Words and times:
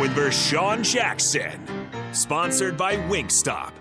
With 0.00 0.10
Vershawn 0.16 0.82
Jackson. 0.82 1.60
Sponsored 2.12 2.76
by 2.76 2.96
Wingstop. 2.96 3.72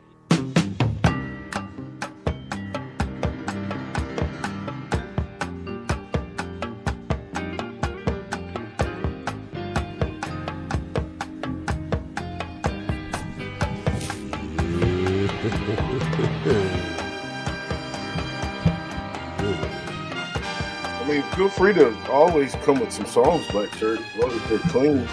I 20.96 21.06
mean, 21.08 21.24
feel 21.34 21.50
free 21.50 21.74
to 21.74 21.96
always 22.12 22.54
come 22.64 22.80
with 22.80 22.92
some 22.92 23.06
songs, 23.06 23.48
Black 23.52 23.74
Shirt, 23.74 24.00
as 24.00 24.16
long 24.16 24.32
as 24.32 24.50
they're 24.50 24.60
clean. 24.60 25.08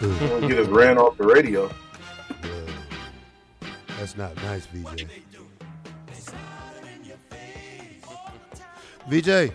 Don't 0.00 0.48
get 0.48 0.58
us 0.58 0.68
ran 0.68 0.96
off 0.96 1.16
the 1.18 1.24
radio. 1.24 1.70
That's 3.98 4.16
not 4.16 4.34
nice, 4.36 4.66
VJ. 4.66 5.06
VJ, 9.08 9.52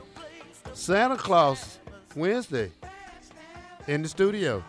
Santa 0.74 1.18
Claus 1.18 1.80
Wednesday 2.16 2.72
in 3.88 4.04
the 4.04 4.08
studio. 4.08 4.64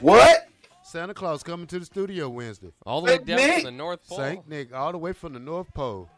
What? 0.00 0.48
Santa 0.82 1.12
Claus 1.14 1.42
coming 1.42 1.66
to 1.66 1.78
the 1.78 1.84
studio 1.84 2.28
Wednesday. 2.28 2.72
All 2.86 3.00
the 3.02 3.06
way 3.06 3.16
Saint 3.16 3.26
down 3.26 3.36
Nick. 3.36 3.54
from 3.56 3.64
the 3.64 3.70
North 3.72 4.08
Pole. 4.08 4.18
Saint 4.18 4.48
Nick, 4.48 4.74
all 4.74 4.92
the 4.92 4.98
way 4.98 5.12
from 5.12 5.32
the 5.34 5.40
North 5.40 5.72
Pole. 5.74 6.08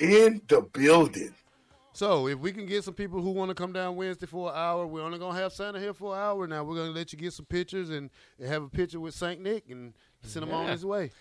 In 0.00 0.42
the 0.48 0.60
building. 0.72 1.34
So 1.94 2.26
if 2.26 2.40
we 2.40 2.50
can 2.50 2.66
get 2.66 2.82
some 2.82 2.94
people 2.94 3.22
who 3.22 3.30
want 3.30 3.50
to 3.50 3.54
come 3.54 3.72
down 3.72 3.94
Wednesday 3.94 4.26
for 4.26 4.50
an 4.50 4.56
hour, 4.56 4.84
we're 4.84 5.00
only 5.02 5.18
gonna 5.18 5.38
have 5.38 5.52
Santa 5.52 5.78
here 5.78 5.94
for 5.94 6.12
an 6.12 6.20
hour. 6.20 6.46
Now 6.48 6.64
we're 6.64 6.74
gonna 6.74 6.90
let 6.90 7.12
you 7.12 7.18
get 7.18 7.32
some 7.32 7.46
pictures 7.46 7.88
and, 7.88 8.10
and 8.38 8.48
have 8.48 8.64
a 8.64 8.68
picture 8.68 8.98
with 8.98 9.14
Saint 9.14 9.40
Nick 9.40 9.70
and 9.70 9.94
send 10.22 10.44
him 10.44 10.52
on 10.52 10.68
his 10.68 10.84
way. 10.84 11.12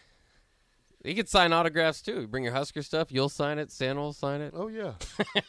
You 1.04 1.14
can 1.14 1.28
sign 1.28 1.54
autographs 1.54 2.02
too. 2.02 2.28
Bring 2.28 2.44
your 2.46 2.54
Husker 2.54 2.82
stuff. 2.82 3.12
You'll 3.12 3.30
sign 3.30 3.60
it. 3.60 3.72
Santa 3.72 4.00
will 4.00 4.14
sign 4.14 4.42
it. 4.42 4.54
Oh 4.58 4.68
yeah, 4.68 4.94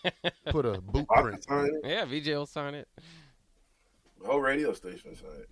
put 0.50 0.66
a 0.66 0.80
boot 0.82 1.08
print. 1.08 1.30
can 1.32 1.42
sign 1.42 1.70
it. 1.82 1.88
Yeah, 1.88 2.04
VJ 2.04 2.28
will 2.28 2.44
sign 2.46 2.74
it. 2.74 2.86
The 4.20 4.26
whole 4.26 4.40
radio 4.42 4.74
station 4.74 5.16
signed 5.16 5.40
it. 5.40 5.48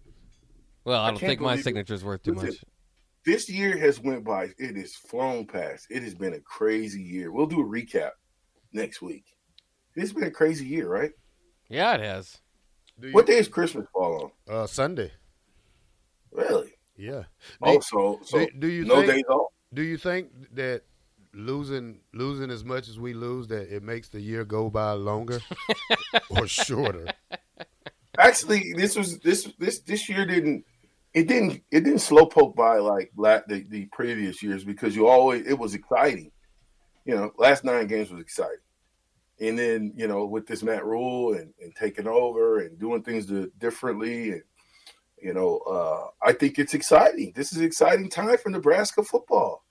Well, 0.84 1.00
I 1.00 1.06
I 1.06 1.10
don't 1.12 1.18
can't 1.20 1.30
think 1.30 1.40
my 1.40 1.52
believe 1.52 1.60
it. 1.60 1.64
signature's 1.64 2.04
worth 2.04 2.22
too 2.24 2.34
Listen, 2.34 2.48
much. 2.48 2.64
This 3.24 3.48
year 3.48 3.78
has 3.78 4.00
went 4.00 4.22
by. 4.24 4.48
It 4.58 4.76
has 4.76 4.94
flown 4.94 5.46
past. 5.46 5.86
It 5.88 6.02
has 6.02 6.14
been 6.14 6.34
a 6.34 6.40
crazy 6.40 7.02
year. 7.02 7.32
We'll 7.32 7.46
do 7.46 7.60
a 7.60 7.64
recap 7.64 8.10
next 8.74 9.00
week. 9.00 9.24
It's 9.94 10.12
been 10.12 10.25
a 10.25 10.30
crazy 10.30 10.66
year, 10.66 10.88
right? 10.88 11.12
Yeah, 11.69 11.94
it 11.94 12.00
has. 12.00 12.38
You- 13.00 13.12
What 13.12 13.26
day 13.26 13.38
is 13.38 13.48
Christmas 13.48 13.86
fall 13.92 14.32
on? 14.48 14.54
Uh, 14.54 14.66
Sunday. 14.66 15.12
Really? 16.30 16.75
Yeah. 16.97 17.25
Oh, 17.62 17.75
Do, 17.75 17.80
so 17.82 18.20
so 18.25 18.38
do, 18.38 18.50
do 18.58 18.66
you 18.69 18.84
no 18.84 18.97
think, 18.97 19.06
days 19.12 19.25
off. 19.28 19.52
Do 19.75 19.82
you 19.82 19.97
think 19.97 20.28
that 20.54 20.82
losing 21.34 22.00
losing 22.12 22.50
as 22.50 22.64
much 22.64 22.88
as 22.88 22.98
we 22.98 23.14
lose 23.14 23.48
that 23.48 23.75
it 23.75 23.82
makes 23.82 24.08
the 24.08 24.20
year 24.20 24.44
go 24.44 24.70
by 24.70 24.92
longer 24.92 25.41
or 26.31 26.47
shorter? 26.47 27.08
Actually, 28.19 28.72
this 28.76 28.97
was 28.97 29.19
this 29.20 29.50
this 29.58 29.81
this 29.81 30.08
year 30.08 30.25
didn't 30.26 30.64
it 31.14 31.28
didn't 31.28 31.62
it 31.70 31.81
didn't 31.81 31.98
slow 32.00 32.26
poke 32.26 32.54
by 32.54 32.76
like 32.78 33.10
la- 33.16 33.41
the, 33.47 33.64
the 33.69 33.86
previous 33.92 34.42
years 34.42 34.64
because 34.64 34.94
you 34.94 35.06
always 35.08 35.47
it 35.47 35.58
was 35.58 35.75
exciting. 35.75 36.31
You 37.04 37.16
know, 37.16 37.32
last 37.36 37.64
nine 37.64 37.86
games 37.88 38.10
was 38.10 38.20
exciting, 38.20 38.58
and 39.41 39.59
then 39.59 39.93
you 39.97 40.06
know 40.06 40.25
with 40.26 40.47
this 40.47 40.62
Matt 40.62 40.84
Rhule 40.84 41.34
and, 41.34 41.53
and 41.60 41.75
taking 41.75 42.06
over 42.06 42.60
and 42.60 42.78
doing 42.78 43.03
things 43.03 43.26
differently 43.59 44.31
and 44.32 44.43
you 45.20 45.34
know 45.34 45.59
uh, 45.59 46.09
I 46.26 46.32
think 46.32 46.59
it's 46.59 46.75
exciting. 46.75 47.32
This 47.34 47.53
is 47.53 47.59
an 47.59 47.65
exciting 47.65 48.09
time 48.10 48.37
for 48.38 48.50
Nebraska 48.50 49.03
football. 49.03 49.65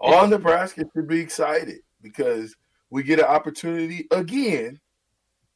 All 0.00 0.26
Nebraska 0.26 0.84
should 0.94 1.08
be 1.08 1.20
excited 1.20 1.78
because 2.02 2.54
we 2.90 3.02
get 3.02 3.18
an 3.18 3.24
opportunity 3.24 4.06
again 4.10 4.78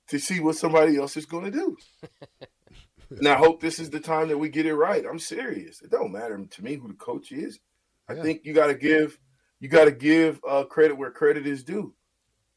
to 0.09 0.19
see 0.19 0.41
what 0.41 0.57
somebody 0.57 0.97
else 0.97 1.17
is 1.17 1.27
going 1.27 1.45
to 1.45 1.51
do. 1.51 1.77
and 3.11 3.29
I 3.29 3.35
hope 3.35 3.61
this 3.61 3.79
is 3.79 3.91
the 3.91 4.01
time 4.01 4.29
that 4.29 4.39
we 4.39 4.49
get 4.49 4.67
it 4.67 4.75
right. 4.75 5.05
I'm 5.09 5.19
serious. 5.19 5.83
It 5.83 5.91
don't 5.91 6.13
matter 6.13 6.39
to 6.45 6.65
me 6.65 6.75
who 6.75 6.89
the 6.89 6.95
coach 6.95 7.33
is. 7.33 7.61
I 8.09 8.15
Yeah. 8.15 8.23
think 8.23 8.45
you 8.45 8.53
got 8.53 8.67
to 8.69 8.75
give 8.75 9.19
you 9.61 9.69
got 9.69 9.85
to 9.85 9.93
give 9.93 10.41
uh, 10.49 10.65
credit 10.65 10.97
where 10.97 11.11
credit 11.11 11.47
is 11.47 11.63
due. 11.63 11.95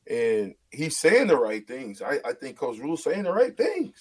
And 0.10 0.56
he's 0.72 0.98
saying 0.98 1.28
the 1.28 1.38
right 1.38 1.66
things. 1.66 2.02
I, 2.02 2.20
I 2.26 2.34
think 2.34 2.58
Coach 2.58 2.78
Rhule's 2.78 3.04
saying 3.04 3.24
the 3.24 3.32
right 3.32 3.56
things. 3.56 3.96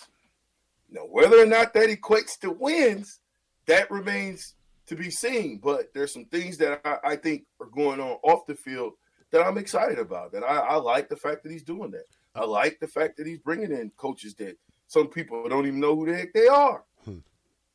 Now, 0.91 1.03
whether 1.03 1.41
or 1.41 1.47
not 1.47 1.73
that 1.75 1.89
equates 1.89 2.39
to 2.41 2.51
wins, 2.51 3.21
that 3.67 3.91
remains 3.91 4.55
to 4.87 4.97
be 4.97 5.11
seen. 5.11 5.61
But 5.63 5.95
there's 5.95 6.13
some 6.13 6.27
things 6.27 6.59
that 6.59 6.81
I, 6.85 7.13
I 7.13 7.17
think 7.17 7.45
are 7.61 7.67
going 7.67 8.01
on 8.01 8.19
off 8.23 8.47
the 8.47 8.55
field 8.55 8.95
that 9.31 9.43
I'm 9.43 9.59
excited 9.59 9.99
about. 9.99 10.33
That 10.33 10.43
I, 10.43 10.59
I 10.59 10.75
like 10.77 11.09
the 11.09 11.17
fact 11.17 11.43
that 11.45 11.53
he's 11.53 11.63
doing 11.63 11.93
that. 11.93 12.05
I 12.35 12.45
like 12.45 12.79
the 12.81 12.89
fact 12.89 13.17
that 13.17 13.27
he's 13.27 13.39
bringing 13.39 13.73
in 13.73 13.91
coaches 13.97 14.35
that 14.37 14.57
some 14.87 15.09
people 15.09 15.49
don't 15.49 15.67
even 15.67 15.81
know 15.81 15.97
who 15.97 16.07
the 16.07 16.17
heck 16.17 16.33
they 16.33 16.49
are. 16.49 16.85
Hmm. 17.05 17.19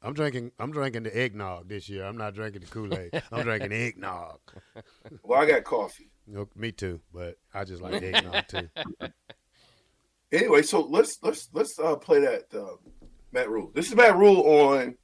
I'm 0.02 0.14
drinking. 0.14 0.52
I'm 0.60 0.72
drinking 0.72 1.04
the 1.04 1.18
eggnog 1.18 1.68
this 1.70 1.90
year. 1.90 2.06
I'm 2.06 2.18
not 2.18 2.36
drinking 2.36 2.62
the 2.62 2.68
Kool 2.68 2.94
Aid. 2.94 3.22
I'm 3.32 3.44
drinking 3.44 3.72
eggnog. 3.72 4.40
Well, 5.24 5.42
I 5.42 5.46
got 5.46 5.64
coffee. 5.64 6.12
You 6.28 6.34
know, 6.36 6.50
me 6.56 6.72
too, 6.72 7.00
but 7.14 7.38
I 7.54 7.64
just 7.64 7.82
like 7.82 8.02
eggnog 8.04 8.48
too. 8.48 8.70
Anyway, 10.32 10.62
so 10.62 10.82
let's 10.82 11.20
let's 11.24 11.50
let's 11.54 11.80
uh, 11.80 11.96
play 11.96 12.20
that 12.20 12.54
uh, 12.54 12.76
Matt 13.32 13.50
Rhule. 13.50 13.72
This 13.74 13.88
is 13.88 13.96
Matt 13.96 14.18
Rhule 14.18 14.42
on 14.42 14.96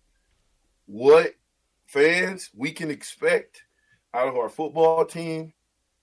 what 0.85 1.33
fans 1.87 2.49
we 2.53 2.71
can 2.71 2.91
expect 2.91 3.63
out 4.13 4.27
of 4.27 4.35
our 4.35 4.49
football 4.49 5.05
team 5.05 5.53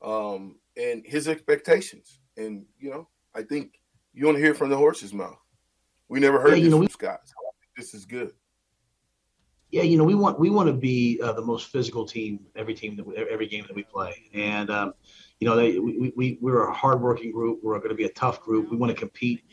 um, 0.03 0.57
and 0.77 1.03
his 1.05 1.29
expectations. 1.29 2.19
And 2.39 2.65
you 2.79 2.91
know, 2.91 3.09
I 3.35 3.43
think 3.43 3.79
you 4.15 4.25
want 4.25 4.39
to 4.39 4.43
hear 4.43 4.55
from 4.55 4.71
the 4.71 4.77
horse's 4.77 5.13
mouth. 5.13 5.37
We 6.09 6.19
never 6.19 6.41
heard 6.41 6.53
Yeah, 6.53 6.57
you 6.57 6.63
this 6.65 6.71
know, 6.71 6.77
from 6.79 6.87
we- 6.87 6.89
Scott. 6.89 7.21
So 7.25 7.35
I 7.47 7.53
think 7.61 7.77
this 7.77 7.93
is 7.95 8.07
good. 8.07 8.33
Yeah, 9.71 9.83
you 9.83 9.97
know, 9.97 10.05
we 10.05 10.15
want 10.15 10.39
we 10.39 10.51
want 10.51 10.67
to 10.69 10.73
be 10.73 11.21
uh, 11.23 11.33
the 11.33 11.43
most 11.43 11.69
physical 11.69 12.05
team 12.05 12.41
every 12.57 12.75
team 12.75 12.97
that 12.97 13.07
we, 13.07 13.17
every 13.17 13.47
game 13.47 13.65
that 13.69 13.77
we 13.77 13.85
play, 13.85 14.31
and 14.35 14.69
um, 14.69 14.95
you 15.39 15.49
know, 15.49 15.55
they, 15.55 15.79
we, 15.79 16.13
we 16.17 16.39
we're 16.41 16.69
a 16.69 16.75
hardworking 16.75 17.31
group. 17.31 17.61
We're 17.63 17.79
going 17.79 17.91
to 17.91 17.95
be 17.95 18.05
a 18.05 18.13
tough 18.13 18.43
group. 18.43 18.71
We 18.71 18.77
want 18.77 18.91
to 18.91 18.99
compete 18.99 19.45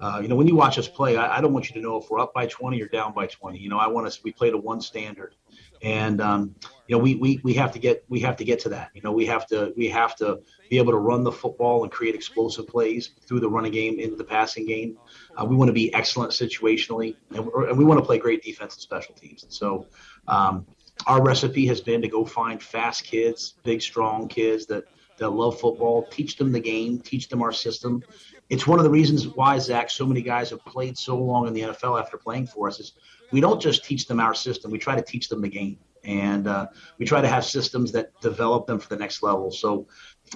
uh, 0.00 0.18
you 0.22 0.28
know, 0.28 0.34
when 0.34 0.48
you 0.48 0.56
watch 0.56 0.78
us 0.78 0.88
play, 0.88 1.16
I, 1.16 1.38
I, 1.38 1.40
don't 1.42 1.52
want 1.52 1.68
you 1.68 1.74
to 1.74 1.80
know 1.80 1.98
if 1.98 2.10
we're 2.10 2.20
up 2.20 2.32
by 2.32 2.46
20 2.46 2.80
or 2.80 2.88
down 2.88 3.12
by 3.12 3.26
20. 3.26 3.58
You 3.58 3.68
know, 3.68 3.76
I 3.76 3.86
want 3.86 4.06
us. 4.06 4.24
We 4.24 4.32
play 4.32 4.50
to 4.50 4.56
one 4.56 4.80
standard, 4.80 5.34
and 5.82 6.20
um, 6.20 6.54
you 6.86 6.96
know, 6.96 7.02
we, 7.02 7.14
we 7.14 7.40
we 7.42 7.54
have 7.54 7.72
to 7.72 7.78
get 7.78 8.04
we 8.08 8.20
have 8.20 8.36
to 8.36 8.44
get 8.44 8.60
to 8.60 8.68
that. 8.70 8.90
You 8.94 9.02
know, 9.02 9.12
we 9.12 9.26
have 9.26 9.46
to 9.48 9.72
we 9.76 9.88
have 9.88 10.16
to 10.16 10.40
be 10.68 10.78
able 10.78 10.92
to 10.92 10.98
run 10.98 11.24
the 11.24 11.32
football 11.32 11.82
and 11.82 11.92
create 11.92 12.14
explosive 12.14 12.66
plays 12.66 13.10
through 13.26 13.40
the 13.40 13.48
running 13.48 13.72
game 13.72 13.98
into 13.98 14.16
the 14.16 14.24
passing 14.24 14.66
game. 14.66 14.98
Uh, 15.36 15.44
we 15.44 15.56
want 15.56 15.68
to 15.68 15.72
be 15.72 15.92
excellent 15.94 16.32
situationally, 16.32 17.16
and, 17.30 17.46
and 17.48 17.78
we 17.78 17.84
want 17.84 17.98
to 17.98 18.04
play 18.04 18.18
great 18.18 18.42
defense 18.42 18.74
and 18.74 18.82
special 18.82 19.14
teams. 19.14 19.46
So. 19.48 19.86
Um, 20.28 20.66
our 21.06 21.22
recipe 21.22 21.66
has 21.66 21.80
been 21.80 22.02
to 22.02 22.08
go 22.08 22.26
find 22.26 22.62
fast 22.62 23.04
kids, 23.04 23.54
big, 23.62 23.80
strong 23.80 24.28
kids 24.28 24.66
that 24.66 24.84
that 25.16 25.30
love 25.30 25.58
football, 25.58 26.06
teach 26.10 26.36
them 26.36 26.52
the 26.52 26.60
game, 26.60 26.98
teach 26.98 27.28
them 27.30 27.40
our 27.40 27.52
system, 27.52 28.02
it's 28.50 28.66
one 28.66 28.80
of 28.80 28.84
the 28.84 28.90
reasons 28.90 29.28
why 29.28 29.58
Zach, 29.58 29.90
so 29.90 30.04
many 30.04 30.22
guys 30.22 30.50
have 30.50 30.64
played 30.64 30.98
so 30.98 31.16
long 31.16 31.46
in 31.46 31.54
the 31.54 31.60
NFL 31.62 32.00
after 32.00 32.18
playing 32.18 32.48
for 32.48 32.66
us. 32.66 32.80
Is 32.80 32.92
we 33.30 33.40
don't 33.40 33.60
just 33.60 33.84
teach 33.84 34.06
them 34.06 34.20
our 34.20 34.34
system; 34.34 34.70
we 34.70 34.78
try 34.78 34.96
to 34.96 35.02
teach 35.02 35.28
them 35.28 35.40
the 35.40 35.48
game, 35.48 35.78
and 36.04 36.46
uh, 36.46 36.66
we 36.98 37.06
try 37.06 37.20
to 37.20 37.28
have 37.28 37.44
systems 37.44 37.92
that 37.92 38.18
develop 38.20 38.66
them 38.66 38.78
for 38.78 38.88
the 38.88 38.96
next 38.96 39.22
level. 39.22 39.50
So 39.50 39.86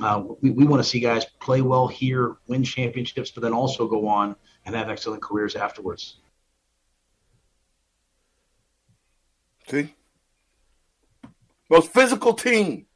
uh, 0.02 0.23
we, 0.41 0.50
we 0.50 0.64
want 0.64 0.82
to 0.82 0.88
see 0.88 1.00
guys 1.00 1.25
play 1.41 1.62
well 1.62 1.87
here, 1.87 2.37
win 2.46 2.62
championships, 2.62 3.31
but 3.31 3.43
then 3.43 3.52
also 3.52 3.87
go 3.87 4.06
on 4.06 4.37
and 4.67 4.75
have 4.75 4.88
excellent 4.88 5.23
careers 5.23 5.56
afterwards. 5.56 6.20
See, 9.69 9.94
most 11.70 11.93
physical 11.93 12.35
team, 12.35 12.87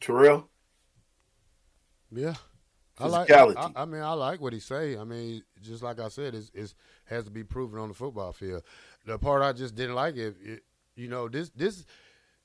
Terrell. 0.00 0.48
Yeah. 2.10 2.34
I 3.00 3.06
like. 3.06 3.30
I, 3.30 3.70
I, 3.76 3.84
mean, 3.84 4.02
I 4.02 4.12
like 4.12 4.40
what 4.40 4.52
he 4.52 4.60
say. 4.60 4.96
I 4.96 5.04
mean, 5.04 5.42
just 5.62 5.82
like 5.82 6.00
I 6.00 6.08
said, 6.08 6.34
it 6.34 6.50
it's, 6.54 6.74
has 7.04 7.24
to 7.24 7.30
be 7.30 7.44
proven 7.44 7.78
on 7.78 7.88
the 7.88 7.94
football 7.94 8.32
field. 8.32 8.62
The 9.06 9.18
part 9.18 9.42
I 9.42 9.52
just 9.52 9.74
didn't 9.74 9.94
like 9.94 10.16
it, 10.16 10.36
it 10.42 10.62
you 10.96 11.08
know, 11.08 11.28
this 11.28 11.50
this 11.50 11.84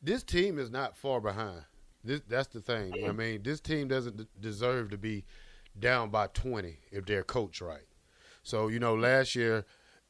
this 0.01 0.23
team 0.23 0.59
is 0.59 0.69
not 0.69 0.95
far 0.95 1.19
behind. 1.19 1.63
This 2.03 2.21
that's 2.27 2.49
the 2.49 2.61
thing. 2.61 2.93
I 3.07 3.11
mean, 3.11 3.41
this 3.43 3.59
team 3.59 3.87
doesn't 3.87 4.27
deserve 4.39 4.89
to 4.91 4.97
be 4.97 5.25
down 5.77 6.09
by 6.09 6.27
20 6.27 6.77
if 6.91 7.05
they're 7.05 7.23
coached 7.23 7.61
right. 7.61 7.87
So 8.43 8.67
you 8.67 8.79
know, 8.79 8.93
last 8.93 9.35
year 9.35 9.65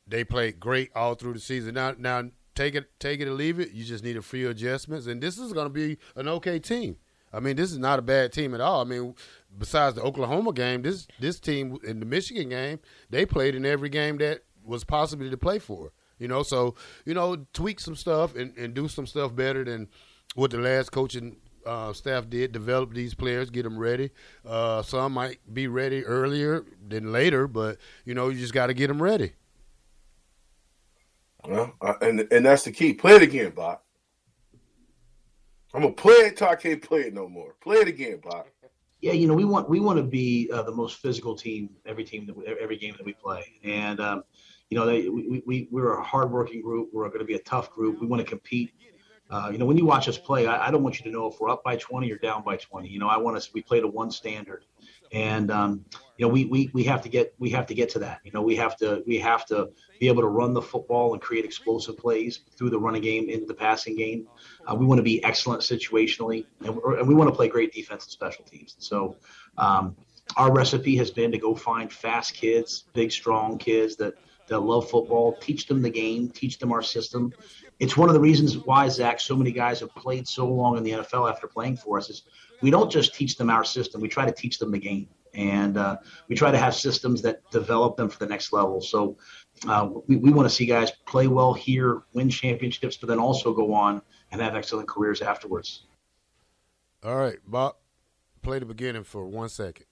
they 0.07 0.23
played 0.23 0.59
great 0.59 0.91
all 0.95 1.15
through 1.15 1.33
the 1.33 1.39
season. 1.39 1.75
Now 1.75 1.93
now 1.97 2.29
take 2.55 2.75
it 2.75 2.99
take 2.99 3.19
it 3.19 3.27
or 3.27 3.33
leave 3.33 3.59
it. 3.59 3.71
You 3.71 3.83
just 3.83 4.03
need 4.03 4.17
a 4.17 4.21
few 4.21 4.49
adjustments, 4.49 5.07
and 5.07 5.21
this 5.21 5.37
is 5.37 5.53
going 5.53 5.67
to 5.67 5.73
be 5.73 5.97
an 6.15 6.27
okay 6.27 6.59
team. 6.59 6.97
I 7.33 7.39
mean, 7.39 7.55
this 7.55 7.71
is 7.71 7.79
not 7.79 7.99
a 7.99 8.03
bad 8.03 8.31
team 8.31 8.53
at 8.53 8.61
all. 8.61 8.81
I 8.81 8.83
mean, 8.83 9.15
besides 9.57 9.95
the 9.95 10.03
Oklahoma 10.03 10.53
game, 10.53 10.83
this 10.83 11.07
this 11.19 11.39
team 11.39 11.77
in 11.83 11.99
the 11.99 12.05
Michigan 12.05 12.49
game, 12.49 12.79
they 13.09 13.25
played 13.25 13.55
in 13.55 13.65
every 13.65 13.89
game 13.89 14.17
that 14.17 14.43
was 14.63 14.83
possibly 14.83 15.29
to 15.29 15.37
play 15.37 15.59
for. 15.59 15.91
You 16.19 16.27
know, 16.27 16.43
so 16.43 16.75
you 17.05 17.13
know, 17.13 17.45
tweak 17.53 17.79
some 17.79 17.95
stuff 17.95 18.35
and, 18.35 18.55
and 18.57 18.73
do 18.73 18.87
some 18.87 19.07
stuff 19.07 19.35
better 19.35 19.63
than 19.63 19.89
what 20.35 20.51
the 20.51 20.59
last 20.59 20.91
coaching 20.91 21.37
uh, 21.65 21.91
staff 21.93 22.29
did. 22.29 22.51
Develop 22.51 22.93
these 22.93 23.13
players, 23.13 23.49
get 23.49 23.63
them 23.63 23.77
ready. 23.77 24.11
Uh, 24.45 24.81
some 24.83 25.13
might 25.13 25.39
be 25.51 25.67
ready 25.67 26.05
earlier 26.05 26.65
than 26.87 27.11
later, 27.11 27.47
but 27.47 27.77
you 28.05 28.13
know, 28.13 28.29
you 28.29 28.39
just 28.39 28.53
got 28.53 28.67
to 28.67 28.73
get 28.73 28.87
them 28.87 29.01
ready. 29.01 29.33
Well, 31.45 31.73
uh, 31.81 31.95
and 32.01 32.27
and 32.31 32.45
that's 32.45 32.63
the 32.63 32.71
key. 32.71 32.93
Play 32.93 33.15
it 33.15 33.23
again, 33.23 33.51
Bob. 33.51 33.79
I'm 35.73 35.81
gonna 35.81 35.93
play 35.93 36.13
it 36.13 36.37
till 36.37 36.47
I 36.47 36.55
can't 36.55 36.81
play 36.81 37.01
it 37.01 37.13
no 37.13 37.27
more. 37.27 37.55
Play 37.61 37.77
it 37.77 37.87
again, 37.87 38.21
Bob 38.23 38.45
yeah, 39.03 39.11
you 39.11 39.27
know, 39.27 39.33
we 39.33 39.43
want 39.43 39.69
we 39.69 39.81
want 39.81 39.97
to 39.97 40.03
be 40.03 40.49
uh, 40.53 40.63
the 40.63 40.71
most 40.71 41.01
physical 41.01 41.35
team 41.35 41.69
every 41.85 42.05
team 42.05 42.25
that 42.25 42.37
we, 42.37 42.45
every 42.47 42.77
game 42.77 42.95
that 42.97 43.05
we 43.05 43.11
play, 43.11 43.43
and 43.61 43.99
um, 43.99 44.23
you 44.69 44.77
know, 44.77 44.85
they, 44.85 45.09
we, 45.09 45.43
we 45.45 45.67
we're 45.71 45.97
a 45.97 46.03
hardworking 46.03 46.61
group. 46.61 46.87
We're 46.93 47.09
going 47.09 47.19
to 47.19 47.25
be 47.25 47.33
a 47.33 47.39
tough 47.39 47.69
group. 47.69 47.99
We 47.99 48.07
want 48.07 48.21
to 48.21 48.27
compete. 48.27 48.71
Uh, 49.29 49.49
you 49.51 49.57
know, 49.57 49.65
when 49.65 49.77
you 49.77 49.85
watch 49.85 50.07
us 50.07 50.17
play, 50.17 50.47
I, 50.47 50.67
I, 50.67 50.71
don't 50.71 50.83
want 50.83 50.99
you 50.99 51.03
to 51.05 51.11
know 51.11 51.27
if 51.27 51.39
we're 51.39 51.49
up 51.49 51.63
by 51.63 51.75
20 51.75 52.09
or 52.11 52.17
down 52.17 52.43
by 52.43 52.55
20. 52.55 52.87
You 52.87 52.99
know, 52.99 53.09
I 53.09 53.17
want 53.17 53.35
us. 53.35 53.53
We 53.53 53.61
play 53.61 53.81
to 53.81 53.87
one 53.87 54.09
standard, 54.09 54.63
and 55.13 55.51
um, 55.51 55.85
you 56.17 56.25
know 56.25 56.33
we, 56.33 56.45
we 56.45 56.69
we 56.73 56.83
have 56.83 57.01
to 57.03 57.09
get 57.09 57.33
we 57.37 57.49
have 57.51 57.67
to 57.67 57.73
get 57.73 57.89
to 57.89 57.99
that. 57.99 58.19
You 58.23 58.31
know 58.31 58.41
we 58.41 58.55
have 58.55 58.75
to 58.77 59.03
we 59.05 59.19
have 59.19 59.45
to 59.47 59.69
be 59.99 60.07
able 60.07 60.23
to 60.23 60.27
run 60.27 60.53
the 60.53 60.61
football 60.61 61.13
and 61.13 61.21
create 61.21 61.45
explosive 61.45 61.97
plays 61.97 62.41
through 62.57 62.71
the 62.71 62.79
running 62.79 63.03
game 63.03 63.29
into 63.29 63.45
the 63.45 63.53
passing 63.53 63.95
game. 63.95 64.27
Uh, 64.67 64.75
we 64.75 64.85
want 64.85 64.99
to 64.99 65.03
be 65.03 65.23
excellent 65.23 65.61
situationally 65.61 66.45
and, 66.61 66.77
and 66.77 67.07
we 67.07 67.13
want 67.13 67.29
to 67.29 67.35
play 67.35 67.47
great 67.47 67.71
defense 67.71 68.03
and 68.05 68.11
special 68.11 68.43
teams. 68.43 68.75
So 68.79 69.15
um, 69.57 69.95
our 70.35 70.51
recipe 70.51 70.95
has 70.97 71.11
been 71.11 71.31
to 71.31 71.37
go 71.37 71.55
find 71.55 71.91
fast 71.91 72.33
kids 72.33 72.85
big 72.93 73.11
strong 73.11 73.57
kids 73.57 73.95
that 73.97 74.15
that 74.47 74.59
love 74.59 74.89
football 74.89 75.37
teach 75.37 75.67
them 75.67 75.81
the 75.81 75.89
game 75.89 76.29
teach 76.29 76.57
them 76.57 76.71
our 76.71 76.81
system. 76.81 77.31
It's 77.79 77.95
one 77.95 78.09
of 78.09 78.13
the 78.13 78.21
reasons 78.21 78.57
why 78.57 78.89
zach 78.89 79.19
so 79.19 79.35
many 79.35 79.51
guys 79.51 79.79
have 79.81 79.93
played 79.95 80.27
so 80.27 80.47
long 80.47 80.75
in 80.77 80.83
the 80.83 80.91
nfl 80.91 81.29
after 81.29 81.47
playing 81.47 81.77
for 81.77 81.97
us 81.97 82.09
is 82.09 82.23
we 82.63 82.71
don't 82.71 82.91
just 82.91 83.13
teach 83.13 83.37
them 83.37 83.49
our 83.49 83.63
system 83.63 84.01
we 84.01 84.07
try 84.07 84.25
to 84.25 84.31
teach 84.31 84.57
them 84.57 84.71
the 84.71 84.79
game 84.79 85.07
and 85.33 85.77
uh, 85.77 85.97
we 86.27 86.35
try 86.35 86.51
to 86.51 86.57
have 86.57 86.75
systems 86.75 87.21
that 87.23 87.49
develop 87.51 87.97
them 87.97 88.09
for 88.09 88.19
the 88.19 88.27
next 88.27 88.53
level. 88.53 88.81
So 88.81 89.17
uh, 89.67 89.89
we, 90.07 90.17
we 90.17 90.31
want 90.31 90.47
to 90.47 90.53
see 90.53 90.65
guys 90.65 90.91
play 91.07 91.27
well 91.27 91.53
here, 91.53 92.03
win 92.13 92.29
championships, 92.29 92.97
but 92.97 93.09
then 93.09 93.19
also 93.19 93.53
go 93.53 93.73
on 93.73 94.01
and 94.31 94.41
have 94.41 94.55
excellent 94.55 94.87
careers 94.87 95.21
afterwards. 95.21 95.83
All 97.03 97.15
right, 97.15 97.37
Bob, 97.47 97.75
play 98.41 98.59
the 98.59 98.65
beginning 98.65 99.03
for 99.03 99.25
one 99.25 99.49
second. 99.49 99.85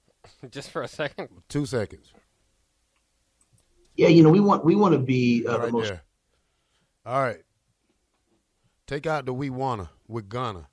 Just 0.50 0.70
for 0.70 0.82
a 0.82 0.88
second. 0.88 1.28
Two 1.48 1.66
seconds. 1.66 2.12
Yeah, 3.96 4.08
you 4.08 4.22
know 4.22 4.30
we 4.30 4.40
want 4.40 4.62
we 4.64 4.74
want 4.74 4.92
to 4.92 4.98
be 4.98 5.46
uh, 5.48 5.58
right 5.58 5.66
the 5.66 5.72
most. 5.72 5.88
There. 5.88 6.02
All 7.06 7.22
right. 7.22 7.42
Take 8.86 9.06
out 9.06 9.24
the 9.24 9.32
we 9.32 9.48
wanna. 9.48 9.90
We're 10.06 10.20
gonna. 10.20 10.68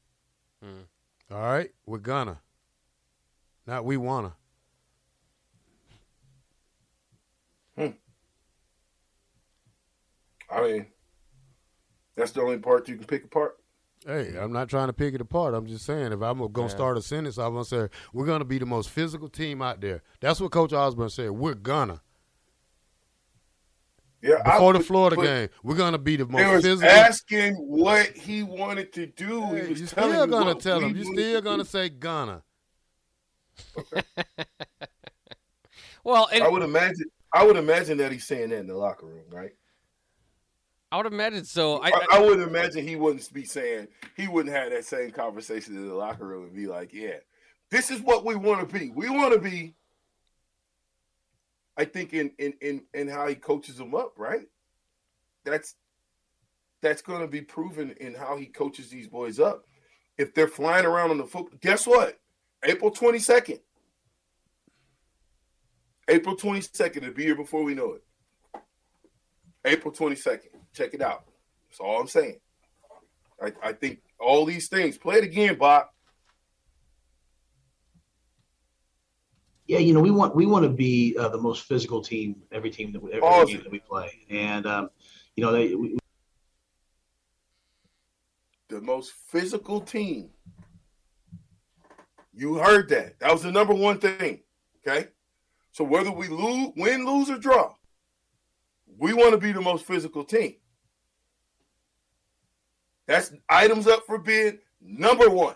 Mm. 0.64 0.88
All 1.34 1.42
right, 1.42 1.72
we're 1.88 1.98
gonna. 1.98 2.40
Not 3.66 3.86
we 3.86 3.98
wanna. 3.98 4.34
Hmm. 7.76 7.88
I 10.52 10.62
mean, 10.62 10.86
that's 12.16 12.34
the 12.34 12.42
only 12.42 12.60
part 12.60 12.88
you 12.88 12.98
can 12.98 13.06
pick 13.06 13.24
apart. 13.24 13.58
Hey, 14.06 14.36
I'm 14.40 14.52
not 14.52 14.70
trying 14.70 14.88
to 14.88 14.94
pick 14.94 15.16
it 15.16 15.22
apart. 15.22 15.56
I'm 15.56 15.66
just 15.66 15.86
saying 15.86 16.12
if 16.12 16.22
I'm 16.22 16.38
gonna 16.52 16.68
yeah. 16.68 16.68
start 16.68 16.98
a 16.98 17.02
sentence, 17.02 17.40
I'm 17.40 17.54
gonna 17.54 17.66
say 17.66 17.88
we're 18.12 18.28
gonna 18.28 18.46
be 18.46 18.60
the 18.60 18.68
most 18.68 18.92
physical 18.92 19.28
team 19.28 19.60
out 19.60 19.82
there. 19.82 20.04
That's 20.20 20.40
what 20.40 20.52
Coach 20.52 20.72
Osborne 20.72 21.10
said. 21.10 21.32
We're 21.32 21.56
gonna. 21.56 22.02
Yeah, 24.24 24.42
before 24.42 24.74
I, 24.74 24.78
the 24.78 24.84
Florida 24.86 25.18
game, 25.18 25.50
we're 25.64 25.76
gonna 25.76 25.98
be 25.98 26.16
the 26.16 26.26
most 26.26 26.54
was 26.54 26.64
physical. 26.64 26.90
Asking 26.90 27.56
what 27.56 28.08
he 28.08 28.42
wanted 28.42 28.94
to 28.94 29.06
do, 29.06 29.42
hey, 29.48 29.64
he 29.64 29.70
was 29.70 29.80
you're 29.80 29.88
still 29.90 30.28
gonna 30.28 30.56
tell 30.56 30.80
him. 30.80 30.96
You're 30.96 31.14
still 31.14 31.42
gonna 31.42 31.66
say 31.66 31.90
gonna. 31.90 32.42
well, 36.06 36.30
I 36.32 36.48
would 36.48 36.62
imagine. 36.62 37.08
I 37.34 37.46
would 37.46 37.58
imagine 37.58 37.98
that 37.98 38.14
he's 38.14 38.26
saying 38.26 38.52
that 38.52 38.60
in 38.60 38.68
the 38.68 38.78
locker 38.78 39.08
room, 39.08 39.26
right? 39.30 39.52
I 40.90 40.98
would 40.98 41.08
imagine 41.08 41.44
so. 41.44 41.82
I, 41.82 41.90
I, 41.90 42.06
I, 42.12 42.20
would 42.22 42.40
imagine 42.40 42.88
he 42.88 42.96
wouldn't 42.96 43.34
be 43.34 43.44
saying 43.44 43.90
he 44.16 44.30
wouldn't 44.30 44.56
have 44.56 44.70
that 44.70 44.86
same 44.86 45.12
conversation 45.12 45.76
in 45.76 45.86
the 45.86 45.96
locker 45.96 46.26
room 46.26 46.44
and 46.46 46.56
be 46.56 46.68
like, 46.68 46.94
"Yeah, 46.94 47.16
this 47.72 47.92
is 47.92 48.00
what 48.00 48.24
we 48.24 48.36
want 48.36 48.70
to 48.70 48.80
be. 48.80 48.90
We 48.90 49.10
want 49.10 49.34
to 49.34 49.40
be." 49.40 49.74
I 51.78 51.86
think 51.86 52.14
in 52.14 52.32
in 52.38 52.54
in 52.62 52.84
in 52.94 53.08
how 53.08 53.28
he 53.28 53.36
coaches 53.36 53.78
them 53.78 53.96
up, 53.96 54.14
right? 54.18 54.48
That's 55.44 55.76
that's 56.82 57.02
going 57.02 57.22
to 57.22 57.28
be 57.28 57.42
proven 57.42 57.92
in 58.00 58.14
how 58.14 58.38
he 58.38 58.46
coaches 58.46 58.90
these 58.90 59.08
boys 59.08 59.40
up. 59.40 59.66
If 60.18 60.34
they're 60.34 60.48
flying 60.48 60.86
around 60.86 61.12
on 61.12 61.18
the 61.18 61.26
foot, 61.26 61.60
guess 61.62 61.88
what? 61.88 62.20
April 62.64 62.92
22nd. 62.92 63.60
April 66.08 66.36
22nd. 66.36 66.98
It'll 66.98 67.14
be 67.14 67.24
here 67.24 67.36
before 67.36 67.64
we 67.64 67.74
know 67.74 67.94
it. 67.94 68.04
April 69.66 69.94
22nd. 69.94 70.50
Check 70.74 70.94
it 70.94 71.02
out. 71.02 71.24
That's 71.70 71.80
all 71.80 72.00
I'm 72.00 72.08
saying. 72.08 72.40
I, 73.42 73.52
I 73.64 73.74
think 73.74 74.02
all 74.20 74.46
these 74.46 74.68
things. 74.68 74.98
Play 74.98 75.18
it 75.18 75.24
again, 75.24 75.58
Bob. 75.58 75.88
Yeah, 79.74 79.80
you 79.80 79.92
know 79.92 80.02
we 80.02 80.12
want 80.12 80.36
we 80.36 80.46
want 80.46 80.62
to 80.66 80.70
be 80.70 81.18
uh, 81.18 81.30
the 81.30 81.40
most 81.40 81.64
physical 81.64 82.00
team 82.00 82.36
every 82.52 82.70
team 82.70 82.92
that 82.92 83.02
we, 83.02 83.12
every 83.12 83.24
awesome. 83.28 83.48
game 83.48 83.64
that 83.64 83.72
we 83.72 83.80
play, 83.80 84.12
and 84.30 84.68
um, 84.68 84.92
you 85.36 85.44
know 85.44 85.52
they. 85.52 85.74
We, 85.74 85.98
the 88.70 88.82
most 88.82 89.14
physical 89.14 89.82
team 89.82 90.30
you 92.36 92.54
heard 92.60 92.88
that. 92.90 93.20
That 93.20 93.32
was 93.32 93.42
the 93.42 93.52
number 93.52 93.74
one 93.74 93.98
thing. 93.98 94.42
Okay. 94.86 95.08
So 95.72 95.84
whether 95.84 96.12
we 96.12 96.28
lose, 96.28 96.70
win, 96.78 97.04
lose, 97.04 97.32
or 97.32 97.40
draw, 97.40 97.74
we 99.00 99.14
want 99.14 99.32
to 99.32 99.40
be 99.40 99.54
the 99.54 99.62
most 99.62 99.86
physical 99.86 100.24
team. 100.24 100.54
That's 103.08 103.34
items 103.50 103.88
up 103.88 104.06
for 104.06 104.20
bid 104.20 104.60
number 104.80 105.32
one. 105.32 105.56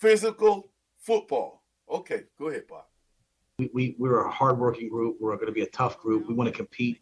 Physical 0.00 0.72
football. 0.98 1.62
Okay, 1.88 2.22
go 2.38 2.48
ahead, 2.48 2.64
Bob. 2.68 2.84
We, 3.58 3.70
we, 3.74 3.96
we're 3.98 4.24
a 4.24 4.30
hardworking 4.30 4.88
group. 4.88 5.16
We're 5.20 5.34
going 5.36 5.46
to 5.46 5.52
be 5.52 5.62
a 5.62 5.70
tough 5.70 5.98
group. 5.98 6.26
We 6.26 6.34
want 6.34 6.48
to 6.48 6.56
compete. 6.56 7.00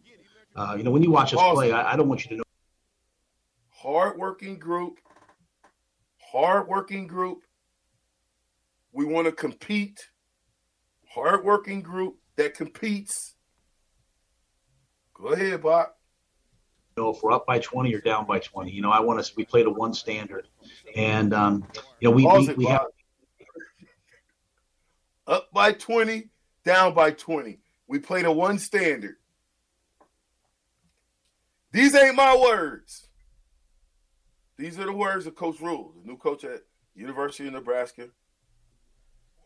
Uh, 0.56 0.74
you 0.76 0.82
know, 0.82 0.90
when 0.90 1.02
you 1.02 1.10
watch 1.10 1.32
us 1.32 1.40
play, 1.52 1.72
I, 1.72 1.92
I 1.92 1.96
don't 1.96 2.08
want 2.08 2.24
you 2.24 2.30
to 2.30 2.36
know. 2.36 2.42
Hardworking 3.70 4.58
group. 4.58 4.98
Hardworking 6.18 7.06
group 7.06 7.44
we 8.92 9.04
want 9.04 9.26
to 9.26 9.32
compete. 9.32 10.08
Hardworking 11.08 11.82
group 11.82 12.16
that 12.36 12.54
competes. 12.54 13.36
Go 15.14 15.28
ahead, 15.28 15.62
Bob. 15.62 15.88
Know, 16.98 17.10
if 17.10 17.22
we're 17.22 17.32
up 17.32 17.46
by 17.46 17.58
20 17.58 17.94
or 17.94 18.00
down 18.00 18.26
by 18.26 18.38
20, 18.38 18.70
you 18.70 18.82
know, 18.82 18.90
I 18.90 19.00
want 19.00 19.20
us, 19.20 19.36
we 19.36 19.44
play 19.44 19.62
to 19.62 19.70
one 19.70 19.94
standard. 19.94 20.48
And, 20.96 21.32
um, 21.32 21.66
you 22.00 22.08
know, 22.08 22.14
we, 22.14 22.26
we, 22.26 22.54
we 22.54 22.64
have. 22.66 22.86
Up 25.26 25.52
by 25.52 25.72
20, 25.72 26.28
down 26.64 26.94
by 26.94 27.12
20. 27.12 27.60
We 27.86 27.98
play 27.98 28.22
to 28.22 28.32
one 28.32 28.58
standard. 28.58 29.16
These 31.72 31.94
ain't 31.94 32.16
my 32.16 32.36
words. 32.36 33.08
These 34.56 34.78
are 34.78 34.86
the 34.86 34.92
words 34.92 35.26
of 35.26 35.36
Coach 35.36 35.60
Rhule, 35.60 35.94
the 36.00 36.06
new 36.06 36.16
coach 36.16 36.42
at 36.44 36.62
University 36.94 37.46
of 37.46 37.52
Nebraska, 37.52 38.08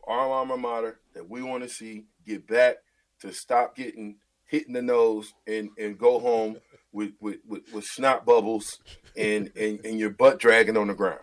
our 0.07 0.31
alma 0.31 0.57
mater 0.57 0.99
that 1.13 1.29
we 1.29 1.43
want 1.43 1.61
to 1.63 1.69
see 1.69 2.05
get 2.25 2.47
back 2.47 2.77
to 3.19 3.31
stop 3.31 3.75
getting 3.75 4.15
hit 4.53 4.67
in 4.67 4.73
the 4.73 4.81
nose 4.81 5.33
and 5.47 5.71
and 5.79 5.97
go 5.97 6.19
home 6.19 6.57
with 6.91 7.13
with, 7.19 7.37
with, 7.47 7.63
with 7.73 7.83
snot 7.83 8.23
bubbles 8.23 8.77
and, 9.17 9.51
and 9.59 9.83
and 9.83 9.99
your 9.99 10.11
butt 10.11 10.39
dragging 10.39 10.77
on 10.77 10.87
the 10.87 10.93
ground. 10.93 11.19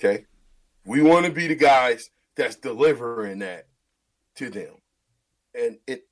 Okay, 0.00 0.24
we 0.86 1.02
want 1.02 1.26
to 1.26 1.32
be 1.32 1.46
the 1.46 1.54
guys 1.54 2.10
that's 2.34 2.56
delivering 2.56 3.40
that 3.40 3.66
to 4.36 4.48
them, 4.48 4.74
and 5.54 5.76
it 5.86 6.06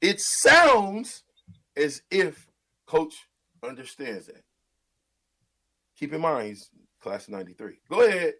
it 0.00 0.20
sounds 0.20 1.22
as 1.76 2.02
if 2.10 2.48
coach 2.86 3.14
understands 3.62 4.26
that. 4.26 4.42
Keep 5.96 6.14
in 6.14 6.20
mind 6.20 6.48
he's 6.48 6.70
class 7.00 7.28
of 7.28 7.34
93. 7.34 7.78
Go 7.88 8.02
ahead 8.02 8.34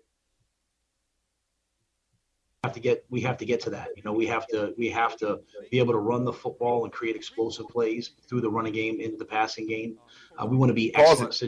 have 2.65 2.73
to 2.73 2.81
get 2.81 3.05
we 3.09 3.21
have 3.21 3.37
to 3.39 3.45
get 3.45 3.61
to 3.61 3.71
that. 3.71 3.89
You 3.97 4.03
know, 4.05 4.13
we 4.13 4.27
have 4.27 4.47
to 4.49 4.75
we 4.77 4.89
have 4.91 5.17
to 5.19 5.41
be 5.71 5.79
able 5.79 5.93
to 5.93 5.99
run 5.99 6.25
the 6.25 6.33
football 6.33 6.85
and 6.85 6.93
create 6.93 7.15
explosive 7.15 7.69
plays 7.69 8.11
through 8.29 8.41
the 8.41 8.51
running 8.51 8.73
game 8.73 9.01
into 9.01 9.17
the 9.17 9.25
passing 9.25 9.67
game. 9.67 9.99
Uh, 10.37 10.47
we 10.47 10.57
want 10.57 10.71
to 10.71 10.75
be 10.75 10.95
excellent. 10.95 11.41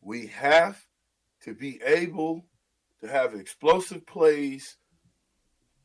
We 0.00 0.26
have 0.28 0.82
to 1.42 1.54
be 1.54 1.80
able 1.84 2.46
to 3.00 3.08
have 3.08 3.34
explosive 3.34 4.06
plays 4.06 4.76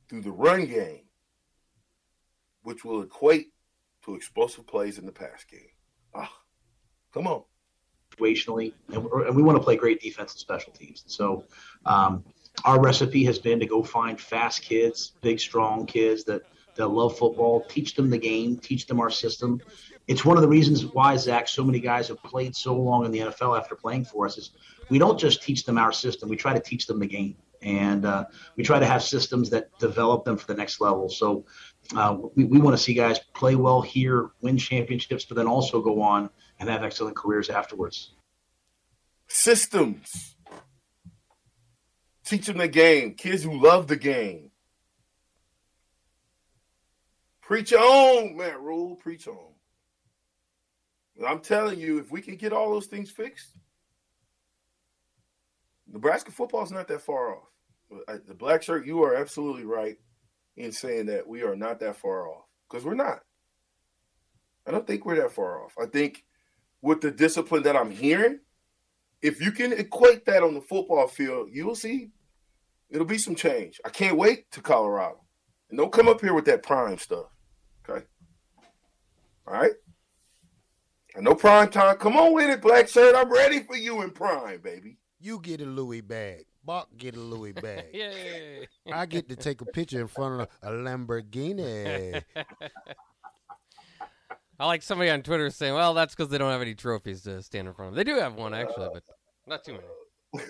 through 0.10 0.22
the 0.22 0.32
run 0.32 0.66
game, 0.66 1.04
which 2.64 2.86
will 2.86 3.02
equate 3.02 3.48
to 4.06 4.16
explosive 4.16 4.66
plays 4.68 4.98
in 4.98 5.06
the 5.06 5.12
pass 5.12 5.44
game. 5.44 5.70
Ah, 6.16 6.32
come 7.14 7.28
on. 7.28 7.44
Situationally, 8.16 8.74
and, 8.94 9.06
and 9.06 9.36
we 9.36 9.44
want 9.44 9.58
to 9.58 9.64
play 9.64 9.76
great 9.76 10.02
defense 10.02 10.34
and 10.34 10.40
special 10.40 10.74
teams. 10.74 11.04
So, 11.08 11.46
um, 11.86 12.24
our 12.66 12.82
recipe 12.82 13.24
has 13.26 13.40
been 13.40 13.60
to 13.60 13.66
go 13.66 13.84
find 13.84 14.20
fast 14.20 14.62
kids, 14.62 15.14
big, 15.22 15.40
strong 15.40 15.86
kids 15.86 16.24
that 16.26 16.44
that 16.76 16.88
love 16.88 17.18
football, 17.18 17.66
teach 17.66 17.94
them 17.94 18.10
the 18.10 18.18
game, 18.18 18.58
teach 18.58 18.88
them 18.88 19.00
our 19.00 19.10
system. 19.10 19.62
It's 20.08 20.24
one 20.24 20.38
of 20.38 20.42
the 20.42 20.48
reasons 20.48 20.86
why 20.86 21.18
Zach, 21.18 21.48
so 21.48 21.64
many 21.64 21.80
guys 21.80 22.08
have 22.08 22.24
played 22.24 22.56
so 22.56 22.74
long 22.74 23.06
in 23.06 23.12
the 23.12 23.20
NFL 23.20 23.60
after 23.60 23.76
playing 23.76 24.06
for 24.06 24.26
us. 24.26 24.38
Is 24.38 24.52
we 24.90 24.98
don't 24.98 25.20
just 25.20 25.44
teach 25.44 25.66
them 25.66 25.78
our 25.78 25.92
system; 25.92 26.30
we 26.30 26.38
try 26.38 26.54
to 26.54 26.60
teach 26.60 26.88
them 26.88 27.00
the 27.00 27.06
game, 27.06 27.36
and 27.62 28.06
uh, 28.06 28.26
we 28.56 28.64
try 28.64 28.80
to 28.80 28.86
have 28.86 29.04
systems 29.04 29.50
that 29.50 29.78
develop 29.80 30.24
them 30.26 30.38
for 30.38 30.48
the 30.48 30.56
next 30.56 30.82
level. 30.82 31.10
So 31.10 31.46
uh, 31.96 32.18
we, 32.36 32.46
we 32.46 32.60
want 32.60 32.76
to 32.76 32.82
see 32.82 32.94
guys 32.94 33.20
play 33.36 33.56
well 33.56 33.82
here, 33.82 34.32
win 34.42 34.58
championships, 34.58 35.26
but 35.26 35.36
then 35.36 35.48
also 35.48 35.82
go 35.82 36.02
on 36.02 36.30
and 36.60 36.70
have 36.70 36.84
excellent 36.84 37.16
careers 37.16 37.50
afterwards. 37.50 38.14
Systems 39.28 40.38
Teach 42.30 42.46
them 42.46 42.60
the 42.60 42.68
game. 42.68 43.16
Kids 43.16 43.42
who 43.42 43.60
love 43.60 43.88
the 43.88 43.96
game. 43.96 44.52
Preach 47.42 47.74
on, 47.74 48.38
Matt 48.38 48.62
Rhule. 48.62 48.98
Preach 48.98 49.28
on. 49.28 49.56
I'm 51.26 51.40
telling 51.40 51.80
you, 51.80 51.98
if 51.98 52.12
we 52.12 52.22
can 52.22 52.36
get 52.36 52.54
all 52.54 52.70
those 52.70 52.86
things 52.86 53.10
fixed, 53.10 53.58
Nebraska 55.92 56.30
football 56.30 56.62
is 56.62 56.72
not 56.72 56.88
that 56.90 57.02
far 57.02 57.36
off. 57.36 57.50
The 58.28 58.36
black 58.36 58.62
shirt, 58.62 58.86
you 58.86 59.02
are 59.02 59.16
absolutely 59.16 59.66
right 59.66 59.98
in 60.56 60.72
saying 60.72 61.08
that 61.08 61.28
we 61.28 61.42
are 61.42 61.56
not 61.56 61.80
that 61.80 61.96
far 61.96 62.28
off 62.28 62.46
because 62.70 62.86
we're 62.86 62.94
not. 62.94 63.22
I 64.68 64.72
don't 64.72 64.86
think 64.86 65.04
we're 65.04 65.16
that 65.16 65.32
far 65.32 65.66
off. 65.66 65.74
I 65.82 65.88
think 65.88 66.26
with 66.84 67.02
the 67.02 67.10
discipline 67.10 67.64
that 67.64 67.76
I'm 67.76 67.90
hearing, 67.90 68.42
if 69.24 69.42
you 69.42 69.52
can 69.52 69.74
equate 69.74 70.26
that 70.28 70.44
on 70.44 70.54
the 70.54 70.62
football 70.62 71.08
field, 71.08 71.50
you 71.52 71.66
will 71.66 71.74
see 71.74 72.12
It'll 72.90 73.06
be 73.06 73.18
some 73.18 73.36
change. 73.36 73.80
I 73.86 73.90
can't 73.90 74.18
wait 74.18 74.50
to 74.52 74.62
Colorado. 74.62 75.22
And 75.70 75.78
don't 75.78 75.92
come 75.92 76.08
up 76.08 76.22
here 76.22 76.34
with 76.34 76.46
that 76.46 76.64
prime 76.64 76.98
stuff. 76.98 77.26
Okay. 77.88 78.04
All 79.48 79.54
right. 79.54 79.72
I 81.16 81.22
know 81.22 81.36
prime 81.36 81.70
time. 81.70 81.98
Come 81.98 82.18
on 82.18 82.34
with 82.34 82.50
it, 82.50 82.62
black 82.62 82.88
shirt. 82.88 83.16
I'm 83.16 83.32
ready 83.32 83.64
for 83.64 83.76
you 83.76 84.02
in 84.02 84.12
prime, 84.12 84.62
baby. 84.62 84.98
You 85.20 85.40
get 85.40 85.62
a 85.62 85.66
Louis 85.66 86.02
bag. 86.02 86.46
Buck 86.64 86.90
get 86.98 87.16
a 87.16 87.20
Louis 87.20 87.52
bag. 87.62 87.86
yeah. 87.94 88.12
I 88.92 89.06
get 89.06 89.30
to 89.30 89.36
take 89.36 89.62
a 89.62 89.66
picture 89.66 90.02
in 90.02 90.08
front 90.08 90.42
of 90.42 90.48
a 90.62 90.72
Lamborghini. 90.72 92.22
I 94.60 94.66
like 94.66 94.82
somebody 94.84 95.10
on 95.10 95.22
Twitter 95.22 95.50
saying, 95.52 95.74
"Well, 95.74 95.94
that's 95.94 96.14
because 96.14 96.30
they 96.30 96.38
don't 96.38 96.52
have 96.52 96.62
any 96.62 96.76
trophies 96.76 97.22
to 97.24 97.42
stand 97.42 97.68
in 97.70 97.74
front 97.74 97.90
of." 97.92 97.96
They 97.96 98.04
do 98.04 98.20
have 98.20 98.36
one 98.36 98.54
actually, 98.54 98.90
but 98.94 99.04
not 99.48 99.64
too 99.64 99.74
many. 100.34 100.46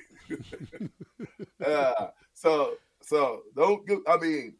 uh, 1.66 2.08
so 2.34 2.74
so 3.02 3.42
don't. 3.56 3.82
I 4.08 4.16
mean, 4.16 4.54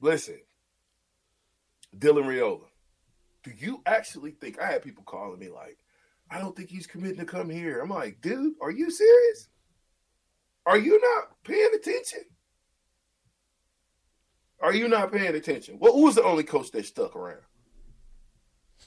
listen, 0.00 0.40
Dylan 1.96 2.24
Raiola. 2.24 2.66
Do 3.44 3.52
you 3.56 3.82
actually 3.86 4.32
think 4.32 4.60
I 4.60 4.70
had 4.70 4.82
people 4.82 5.04
calling 5.04 5.38
me 5.38 5.48
like, 5.48 5.78
I 6.30 6.38
don't 6.38 6.56
think 6.56 6.70
he's 6.70 6.86
committing 6.86 7.18
to 7.18 7.24
come 7.24 7.48
here? 7.48 7.80
I'm 7.80 7.88
like, 7.88 8.20
dude, 8.20 8.54
are 8.60 8.70
you 8.70 8.90
serious? 8.90 9.48
Are 10.66 10.78
you 10.78 11.00
not 11.00 11.42
paying 11.44 11.70
attention? 11.74 12.24
Are 14.60 14.74
you 14.74 14.88
not 14.88 15.12
paying 15.12 15.34
attention? 15.34 15.78
Well, 15.78 15.92
who 15.92 16.04
was 16.04 16.16
the 16.16 16.24
only 16.24 16.42
coach 16.42 16.70
that 16.72 16.84
stuck 16.84 17.14
around? 17.14 17.42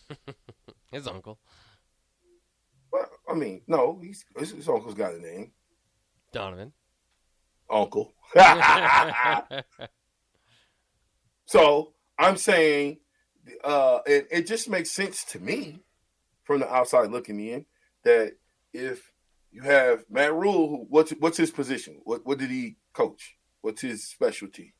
his 0.92 1.08
uncle. 1.08 1.40
Well, 2.92 3.10
I 3.30 3.34
mean, 3.34 3.62
no, 3.68 4.00
he's, 4.04 4.26
his, 4.38 4.52
his 4.52 4.70
uncle's 4.70 4.94
got 4.94 5.14
a 5.14 5.20
name. 5.20 5.52
Donovan 6.32 6.74
uncle. 7.72 8.14
so 11.46 11.94
I'm 12.20 12.38
saying 12.38 12.98
uh, 13.64 14.00
it, 14.06 14.28
it 14.32 14.48
just 14.48 14.70
makes 14.70 14.92
sense 14.92 15.24
to 15.26 15.40
me 15.40 15.80
from 16.44 16.60
the 16.60 16.72
outside 16.72 17.12
looking 17.12 17.40
in 17.40 17.66
that 18.04 18.34
if 18.74 19.12
you 19.52 19.62
have 19.62 20.04
Matt 20.10 20.34
Rhule, 20.34 20.86
what's 20.90 21.12
what's 21.12 21.38
his 21.38 21.52
position? 21.52 22.02
What 22.04 22.26
what 22.26 22.38
did 22.38 22.50
he 22.50 22.78
coach? 22.94 23.36
What's 23.62 23.82
his 23.82 24.08
specialty? 24.08 24.74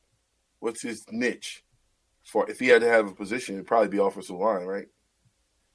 What's 0.60 0.82
his 0.82 1.04
niche? 1.10 1.64
For 2.24 2.48
if 2.48 2.60
he 2.60 2.68
had 2.68 2.82
to 2.82 2.88
have 2.88 3.08
a 3.08 3.14
position, 3.14 3.56
it'd 3.56 3.66
probably 3.66 3.88
be 3.88 3.98
offensive 3.98 4.36
line, 4.36 4.64
right? 4.64 4.86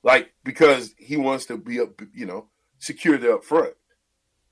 Like 0.03 0.33
because 0.43 0.95
he 0.97 1.17
wants 1.17 1.45
to 1.47 1.57
be 1.57 1.79
up, 1.79 2.01
you 2.13 2.25
know, 2.25 2.49
secure 2.79 3.17
the 3.17 3.35
up 3.35 3.43
front. 3.43 3.73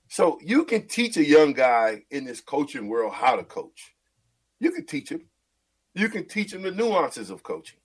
So 0.09 0.39
you 0.43 0.65
can 0.65 0.87
teach 0.87 1.17
a 1.17 1.25
young 1.27 1.53
guy 1.53 2.03
in 2.11 2.25
this 2.25 2.41
coaching 2.41 2.87
world 2.89 3.13
how 3.13 3.35
to 3.37 3.43
coach. 3.43 3.95
You 4.59 4.71
can 4.71 4.85
teach 4.85 5.09
him. 5.11 5.23
You 5.95 6.09
can 6.09 6.27
teach 6.27 6.53
him 6.53 6.63
the 6.63 6.71
nuances 6.71 7.29
of 7.31 7.43
coaching. 7.43 7.79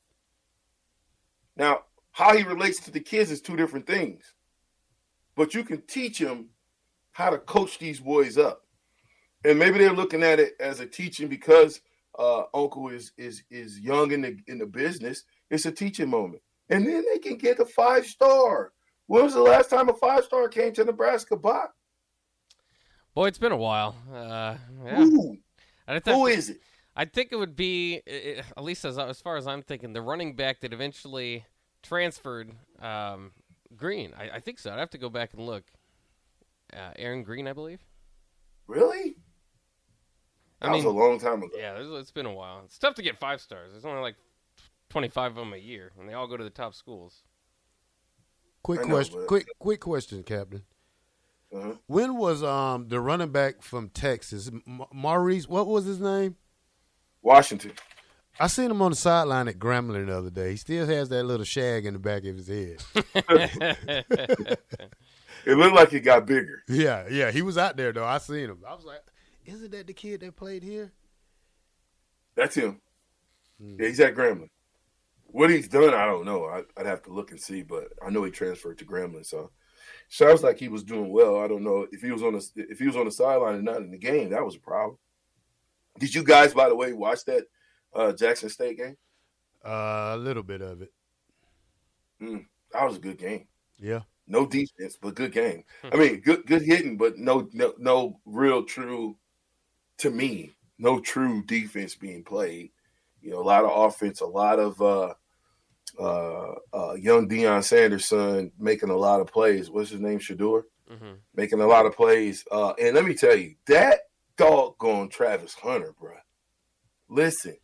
Now, 1.56 1.80
how 2.12 2.36
he 2.36 2.44
relates 2.44 2.80
to 2.82 2.90
the 2.92 3.00
kids 3.00 3.30
is 3.30 3.40
two 3.42 3.56
different 3.56 3.86
things. 3.86 4.34
But 5.36 5.54
you 5.54 5.64
can 5.64 5.82
teach 5.82 6.18
him 6.18 6.50
how 7.12 7.30
to 7.30 7.38
coach 7.38 7.78
these 7.78 8.00
boys 8.00 8.38
up. 8.38 8.62
and 9.44 9.58
maybe 9.58 9.78
they're 9.78 9.92
looking 9.92 10.22
at 10.22 10.40
it 10.40 10.54
as 10.60 10.80
a 10.80 10.86
teaching 10.86 11.28
because 11.28 11.80
uh, 12.18 12.44
Uncle 12.54 12.88
is 12.88 13.12
is 13.16 13.42
is 13.50 13.80
young 13.80 14.12
in 14.12 14.22
the 14.22 14.36
in 14.48 14.58
the 14.58 14.66
business. 14.66 15.24
It's 15.50 15.66
a 15.66 15.72
teaching 15.72 16.10
moment, 16.10 16.42
and 16.70 16.86
then 16.86 17.04
they 17.10 17.18
can 17.18 17.36
get 17.38 17.60
a 17.60 17.64
five 17.64 18.06
star. 18.06 18.72
When 19.06 19.24
was 19.24 19.34
the 19.34 19.42
last 19.42 19.70
time 19.70 19.88
a 19.88 19.94
five 19.94 20.24
star 20.24 20.48
came 20.48 20.72
to 20.74 20.84
Nebraska? 20.84 21.36
Bach? 21.36 21.72
Boy, 23.14 23.26
it's 23.26 23.38
been 23.38 23.52
a 23.52 23.56
while. 23.56 23.96
Uh, 24.12 24.56
yeah. 24.84 24.96
Who? 24.96 25.38
Who 26.04 26.26
is 26.26 26.50
it? 26.50 26.60
I 26.94 27.04
think 27.04 27.32
it 27.32 27.36
would 27.36 27.56
be, 27.56 28.02
at 28.06 28.62
least 28.62 28.84
as, 28.84 28.98
as 28.98 29.20
far 29.20 29.36
as 29.36 29.46
I'm 29.46 29.62
thinking, 29.62 29.92
the 29.92 30.02
running 30.02 30.36
back 30.36 30.60
that 30.60 30.72
eventually 30.72 31.44
transferred 31.82 32.52
um, 32.80 33.32
Green. 33.76 34.12
I, 34.18 34.36
I, 34.36 34.40
think 34.40 34.58
so. 34.58 34.72
I'd 34.72 34.78
have 34.78 34.90
to 34.90 34.98
go 34.98 35.08
back 35.08 35.32
and 35.34 35.46
look. 35.46 35.64
Uh, 36.72 36.90
Aaron 36.96 37.22
Green, 37.22 37.48
I 37.48 37.52
believe. 37.52 37.80
Really? 38.66 39.16
That 40.60 40.68
I 40.68 40.72
mean, 40.72 40.84
was 40.84 40.94
a 40.94 40.96
long 40.96 41.18
time 41.18 41.42
ago. 41.42 41.52
Yeah, 41.56 41.78
it's 41.78 42.10
been 42.10 42.26
a 42.26 42.34
while. 42.34 42.62
It's 42.64 42.78
tough 42.78 42.94
to 42.96 43.02
get 43.02 43.18
five 43.18 43.40
stars. 43.40 43.72
There's 43.72 43.84
only 43.84 44.02
like 44.02 44.16
25 44.90 45.32
of 45.32 45.36
them 45.36 45.52
a 45.52 45.56
year, 45.56 45.90
and 45.98 46.08
they 46.08 46.12
all 46.12 46.26
go 46.26 46.36
to 46.36 46.44
the 46.44 46.50
top 46.50 46.74
schools. 46.74 47.22
Quick 48.62 48.82
question. 48.82 49.24
Quick, 49.26 49.46
quick 49.58 49.80
question, 49.80 50.22
Captain. 50.22 50.62
Uh-huh. 51.52 51.74
When 51.86 52.16
was 52.16 52.42
um 52.42 52.88
the 52.88 53.00
running 53.00 53.32
back 53.32 53.62
from 53.62 53.88
Texas, 53.88 54.50
Maurice? 54.92 55.48
What 55.48 55.66
was 55.66 55.84
his 55.84 56.00
name? 56.00 56.36
Washington. 57.22 57.72
I 58.38 58.46
seen 58.46 58.70
him 58.70 58.80
on 58.80 58.92
the 58.92 58.96
sideline 58.96 59.48
at 59.48 59.58
Grambling 59.58 60.06
the 60.06 60.16
other 60.16 60.30
day. 60.30 60.52
He 60.52 60.56
still 60.56 60.86
has 60.86 61.10
that 61.10 61.24
little 61.24 61.44
shag 61.44 61.84
in 61.84 61.92
the 61.92 61.98
back 61.98 62.24
of 62.24 62.36
his 62.36 62.48
head. 62.48 62.82
it 65.44 65.58
looked 65.58 65.74
like 65.74 65.92
it 65.92 66.00
got 66.00 66.24
bigger. 66.24 66.62
Yeah, 66.66 67.06
yeah. 67.10 67.30
He 67.30 67.42
was 67.42 67.58
out 67.58 67.76
there 67.76 67.92
though. 67.92 68.06
I 68.06 68.18
seen 68.18 68.48
him. 68.48 68.60
I 68.66 68.74
was 68.74 68.84
like, 68.84 69.02
isn't 69.44 69.72
that 69.72 69.86
the 69.86 69.92
kid 69.92 70.20
that 70.20 70.36
played 70.36 70.62
here? 70.62 70.92
That's 72.34 72.54
him. 72.54 72.80
Hmm. 73.60 73.74
Yeah, 73.78 73.88
he's 73.88 74.00
at 74.00 74.14
Grambling. 74.14 74.50
What 75.26 75.50
he's 75.50 75.68
done, 75.68 75.94
I 75.94 76.06
don't 76.06 76.24
know. 76.24 76.44
I, 76.46 76.62
would 76.76 76.86
have 76.86 77.02
to 77.02 77.12
look 77.12 77.30
and 77.30 77.40
see, 77.40 77.62
but 77.62 77.88
I 78.04 78.10
know 78.10 78.24
he 78.24 78.30
transferred 78.30 78.78
to 78.78 78.84
Grambling. 78.86 79.26
So 79.26 79.50
sounds 80.10 80.42
like 80.42 80.58
he 80.58 80.68
was 80.68 80.84
doing 80.84 81.10
well. 81.10 81.38
I 81.38 81.48
don't 81.48 81.64
know 81.64 81.86
if 81.90 82.02
he 82.02 82.10
was 82.10 82.22
on 82.22 82.34
the 82.34 82.46
if 82.56 82.78
he 82.78 82.86
was 82.86 82.96
on 82.96 83.06
the 83.06 83.10
sideline 83.10 83.54
and 83.54 83.64
not 83.64 83.78
in 83.78 83.90
the 83.90 83.96
game. 83.96 84.30
That 84.30 84.44
was 84.44 84.56
a 84.56 84.60
problem. 84.60 84.98
Did 85.98 86.14
you 86.14 86.22
guys, 86.22 86.52
by 86.52 86.68
the 86.68 86.76
way, 86.76 86.92
watch 86.92 87.24
that 87.24 87.44
uh, 87.94 88.12
Jackson 88.12 88.50
State 88.50 88.76
game? 88.76 88.96
Uh, 89.64 90.12
a 90.14 90.16
little 90.18 90.42
bit 90.42 90.60
of 90.60 90.82
it. 90.82 90.92
Mm, 92.20 92.46
that 92.72 92.84
was 92.84 92.96
a 92.96 93.00
good 93.00 93.18
game. 93.18 93.46
Yeah. 93.78 94.00
No 94.26 94.46
defense, 94.46 94.98
but 95.00 95.14
good 95.14 95.32
game. 95.32 95.64
I 95.82 95.96
mean, 95.96 96.20
good 96.20 96.46
good 96.46 96.62
hitting, 96.62 96.96
but 96.96 97.18
no 97.18 97.48
no 97.52 97.74
no 97.78 98.20
real 98.24 98.64
true 98.64 99.16
to 99.98 100.10
me, 100.10 100.52
no 100.78 101.00
true 101.00 101.42
defense 101.44 101.94
being 101.94 102.22
played. 102.22 102.70
You 103.22 103.30
know, 103.30 103.40
a 103.40 103.42
lot 103.42 103.64
of 103.64 103.70
offense, 103.76 104.20
a 104.20 104.26
lot 104.26 104.58
of 104.58 104.80
uh 104.80 105.14
uh, 105.98 106.52
uh 106.72 106.94
young 106.94 107.28
Deion 107.28 107.64
Sanders 107.64 108.06
son 108.06 108.52
making 108.58 108.90
a 108.90 108.96
lot 108.96 109.20
of 109.20 109.26
plays. 109.26 109.70
What's 109.70 109.90
his 109.90 110.00
name? 110.00 110.18
Shedeur? 110.18 110.64
Mm-hmm. 110.90 111.14
Making 111.34 111.60
a 111.60 111.66
lot 111.66 111.86
of 111.86 111.96
plays. 111.96 112.44
Uh 112.50 112.72
and 112.80 112.94
let 112.94 113.04
me 113.04 113.14
tell 113.14 113.36
you, 113.36 113.54
that 113.66 114.00
doggone 114.36 115.08
Travis 115.08 115.54
Hunter, 115.54 115.94
bro. 115.98 116.14
Listen, 117.08 117.56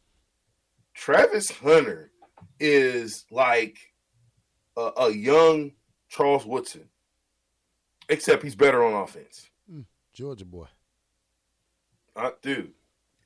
Travis 0.94 1.50
Hunter 1.50 2.10
is 2.58 3.24
like 3.30 3.78
a, 4.76 4.90
a 4.96 5.12
young 5.12 5.72
Charles 6.08 6.46
Woodson, 6.46 6.88
except 8.08 8.42
he's 8.42 8.54
better 8.54 8.84
on 8.84 9.02
offense. 9.02 9.50
Mm, 9.72 9.84
Georgia 10.12 10.44
boy. 10.44 10.66
Uh, 12.14 12.30
dude, 12.42 12.72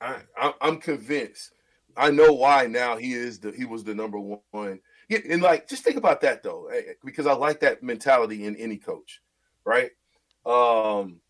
I, 0.01 0.23
I 0.37 0.53
I'm 0.61 0.79
convinced. 0.79 1.53
I 1.97 2.11
know 2.11 2.33
why 2.33 2.67
now 2.67 2.97
he 2.97 3.13
is 3.13 3.41
the 3.41 3.53
he 3.53 3.65
was 3.65 3.85
the 3.85 3.95
number 3.95 4.19
one. 4.19 4.81
And 5.11 5.43
like 5.43 5.69
just 5.69 5.83
think 5.83 5.97
about 5.97 6.21
that 6.21 6.43
though, 6.43 6.67
eh, 6.67 6.83
eh, 6.91 6.93
because 7.05 7.27
I 7.27 7.33
like 7.33 7.61
that 7.61 7.83
mentality 7.83 8.45
in 8.45 8.57
any 8.57 8.77
coach, 8.77 9.21
right? 9.65 9.91
Um, 10.47 11.21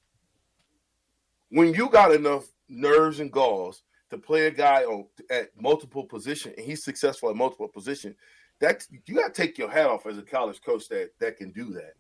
when 1.49 1.73
you 1.73 1.89
got 1.89 2.13
enough 2.13 2.47
nerves 2.69 3.21
and 3.21 3.33
galls 3.33 3.83
to 4.11 4.19
play 4.19 4.47
a 4.47 4.51
guy 4.51 4.85
on 4.85 5.07
at 5.31 5.51
multiple 5.59 6.05
position 6.05 6.53
and 6.57 6.67
he's 6.67 6.85
successful 6.85 7.31
at 7.31 7.37
multiple 7.37 7.69
position, 7.69 8.15
that 8.61 8.87
you 9.07 9.15
got 9.15 9.35
to 9.35 9.43
take 9.43 9.57
your 9.57 9.71
hat 9.71 9.87
off 9.87 10.07
as 10.07 10.19
a 10.19 10.23
college 10.23 10.61
coach 10.61 10.89
that 10.89 11.11
that 11.19 11.37
can 11.39 11.51
do 11.51 11.73
that. 11.73 11.95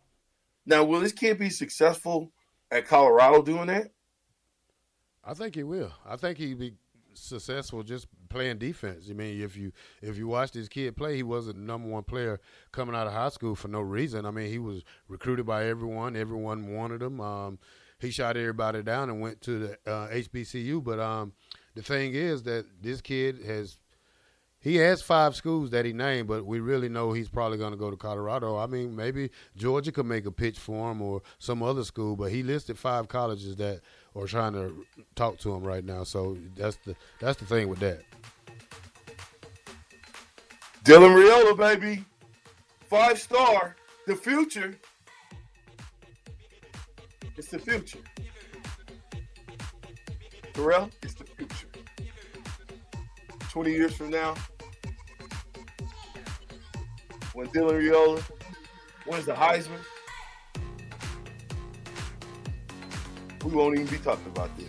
Now, 0.67 0.85
will 0.85 1.01
this 1.01 1.13
kid 1.13 1.39
be 1.39 1.51
successful 1.51 2.31
at 2.71 2.87
Colorado 2.87 3.43
doing 3.43 3.67
that? 3.69 3.91
I 5.25 5.35
think 5.35 5.55
he 5.55 5.63
will. 5.63 5.93
I 6.07 6.17
think 6.17 6.39
he'd 6.39 6.59
be 6.59 6.75
successful 7.15 7.83
just 7.83 8.07
playing 8.31 8.59
defense. 8.59 9.09
I 9.11 9.13
mean, 9.13 9.43
if 9.43 9.57
you 9.57 9.73
if 10.01 10.17
you 10.17 10.27
watch 10.27 10.53
this 10.53 10.69
kid 10.69 10.97
play, 10.97 11.17
he 11.17 11.23
was 11.23 11.49
a 11.49 11.53
number 11.53 11.89
one 11.89 12.05
player 12.05 12.41
coming 12.73 12.95
out 12.95 13.07
of 13.07 13.13
high 13.13 13.29
school 13.29 13.55
for 13.55 13.69
no 13.69 13.81
reason. 13.81 14.25
I 14.25 14.31
mean, 14.31 14.49
he 14.49 14.59
was 14.59 14.83
recruited 15.09 15.45
by 15.45 15.67
everyone. 15.67 16.17
Everyone 16.17 16.75
wanted 16.75 17.03
him. 17.03 17.21
Um, 17.21 17.59
he 17.99 18.11
shot 18.11 18.39
everybody 18.39 18.83
down 18.83 19.11
and 19.11 19.21
went 19.21 19.43
to 19.43 19.59
the 19.59 19.73
uh, 19.87 20.09
HBCU. 20.09 20.83
But 20.83 20.99
um, 20.99 21.33
the 21.75 21.83
thing 21.83 22.15
is 22.15 22.43
that 22.45 22.65
this 22.81 23.03
kid 23.03 23.43
has 23.45 23.79
he 24.61 24.77
has 24.77 25.01
five 25.01 25.35
schools 25.35 25.71
that 25.71 25.87
he 25.87 25.93
named, 25.95 26.29
but 26.29 26.45
we 26.45 26.61
really 26.61 26.91
know 26.91 27.13
he's 27.13 27.31
probably 27.31 27.57
going 27.57 27.71
to 27.71 27.79
go 27.79 27.91
to 27.91 27.97
Colorado. 27.97 28.59
I 28.59 28.67
mean, 28.67 28.95
maybe 28.95 29.31
Georgia 29.57 29.91
could 29.91 30.05
make 30.05 30.27
a 30.27 30.31
pitch 30.31 30.59
for 30.59 30.91
him 30.91 31.01
or 31.01 31.23
some 31.39 31.63
other 31.63 31.83
school, 31.83 32.15
but 32.15 32.31
he 32.31 32.43
listed 32.43 32.79
five 32.79 33.09
colleges 33.09 33.57
that 33.57 33.81
are 34.15 34.27
trying 34.27 34.53
to 34.53 34.85
talk 35.15 35.39
to 35.39 35.55
him 35.55 35.63
right 35.65 35.85
now. 35.85 36.05
So 36.05 36.37
that's 36.57 36.77
the 36.85 36.95
that's 37.21 37.39
the 37.39 37.47
thing 37.47 37.69
with 37.69 37.79
that. 37.79 38.03
Dylan 40.85 41.15
Raiola, 41.15 41.57
baby, 41.57 42.05
five 42.83 43.19
star, 43.19 43.77
the 44.07 44.15
future. 44.15 44.77
It's 47.37 47.49
the 47.49 47.59
future. 47.59 48.01
Terrell, 50.53 50.91
it's 51.03 51.15
the 51.15 51.25
future. 51.25 51.69
20 53.51 53.71
years 53.73 53.95
from 53.95 54.11
now, 54.11 54.35
when 57.35 57.47
Dylan 57.49 57.81
Raiola 57.81 58.23
wins 59.07 59.25
the 59.27 59.33
Heisman, 59.33 59.79
we 63.45 63.51
won't 63.53 63.79
even 63.79 63.87
be 63.87 63.99
talking 63.99 64.27
about 64.27 64.51
this. 64.57 64.69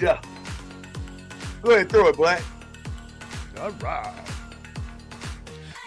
yeah. 0.02 0.20
Go 1.62 1.70
ahead, 1.70 1.88
throw 1.88 2.08
it, 2.08 2.16
Black. 2.16 2.42
All 3.60 3.70
right. 3.70 4.12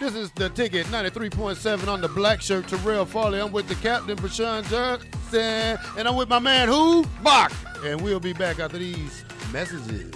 This 0.00 0.14
is 0.14 0.30
the 0.32 0.50
ticket 0.50 0.86
93.7 0.86 1.88
on 1.88 2.00
the 2.02 2.08
black 2.08 2.42
shirt. 2.42 2.68
Terrell 2.68 3.06
Farley. 3.06 3.40
I'm 3.40 3.50
with 3.50 3.66
the 3.66 3.74
captain, 3.76 4.16
Vershawn 4.16 4.62
Jackson. 4.68 5.78
And 5.98 6.06
I'm 6.06 6.16
with 6.16 6.28
my 6.28 6.38
man, 6.38 6.68
who? 6.68 7.04
Bach. 7.22 7.50
And 7.82 8.00
we'll 8.02 8.20
be 8.20 8.34
back 8.34 8.58
after 8.58 8.76
these 8.76 9.24
messages. 9.52 10.15